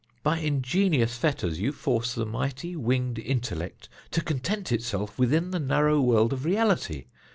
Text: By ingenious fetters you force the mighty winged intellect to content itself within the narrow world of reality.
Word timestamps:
By 0.23 0.39
ingenious 0.39 1.15
fetters 1.15 1.59
you 1.59 1.71
force 1.71 2.15
the 2.15 2.25
mighty 2.25 2.75
winged 2.75 3.19
intellect 3.19 3.87
to 4.09 4.23
content 4.23 4.71
itself 4.71 5.19
within 5.19 5.51
the 5.51 5.59
narrow 5.59 6.01
world 6.01 6.33
of 6.33 6.43
reality. 6.43 7.05